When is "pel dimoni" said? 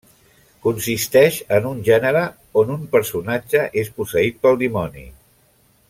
4.47-5.07